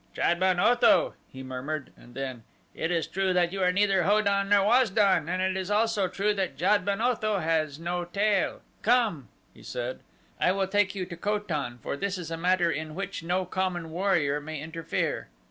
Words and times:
"Jad 0.15 0.39
ben 0.39 0.59
Otho!" 0.59 1.13
he 1.31 1.43
murmured, 1.43 1.91
and 1.95 2.15
then, 2.15 2.41
"It 2.73 2.89
is 2.89 3.05
true 3.05 3.33
that 3.33 3.53
you 3.53 3.61
are 3.61 3.71
neither 3.71 4.01
Ho 4.01 4.19
don 4.19 4.49
nor 4.49 4.65
Waz 4.65 4.89
don, 4.89 5.29
and 5.29 5.43
it 5.43 5.55
is 5.55 5.69
also 5.69 6.07
true 6.07 6.33
that 6.33 6.57
Jad 6.57 6.83
ben 6.83 6.99
Otho 6.99 7.37
has 7.37 7.77
no 7.77 8.05
tail. 8.05 8.63
Come," 8.81 9.27
he 9.53 9.61
said, 9.61 9.99
"I 10.39 10.53
will 10.53 10.65
take 10.65 10.95
you 10.95 11.05
to 11.05 11.15
Ko 11.15 11.37
tan, 11.37 11.77
for 11.83 11.95
this 11.95 12.17
is 12.17 12.31
a 12.31 12.35
matter 12.35 12.71
in 12.71 12.95
which 12.95 13.21
no 13.21 13.45
common 13.45 13.91
warrior 13.91 14.41
may 14.41 14.59
interfere. 14.59 15.27